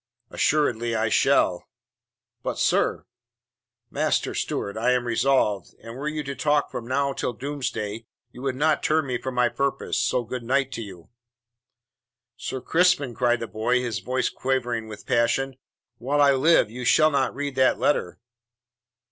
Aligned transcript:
"Assuredly 0.31 0.95
I 0.95 1.09
shall." 1.09 1.69
"But, 2.41 2.57
sir" 2.57 3.05
"Master 3.91 4.33
Stewart, 4.33 4.75
I 4.75 4.93
am 4.93 5.05
resolved, 5.05 5.75
and 5.79 5.93
were 5.95 6.07
you 6.07 6.23
to 6.23 6.33
talk 6.33 6.71
from 6.71 6.87
now 6.87 7.13
till 7.13 7.33
doomsday, 7.33 8.07
you 8.31 8.41
would 8.41 8.55
not 8.55 8.81
turn 8.81 9.05
me 9.05 9.21
from 9.21 9.35
my 9.35 9.47
purpose. 9.47 9.99
So 10.01 10.23
good 10.23 10.41
night 10.41 10.71
to 10.71 10.81
you." 10.81 11.09
"Sir 12.35 12.61
Crispin," 12.61 13.13
cried 13.13 13.41
the 13.41 13.47
boy, 13.47 13.79
his 13.79 13.99
voice 13.99 14.31
quavering 14.31 14.87
with 14.87 15.05
passion, 15.05 15.57
"while 15.99 16.19
I 16.19 16.33
live 16.33 16.71
you 16.71 16.83
shall 16.83 17.11
not 17.11 17.35
read 17.35 17.53
that 17.57 17.77
letter!" 17.77 18.19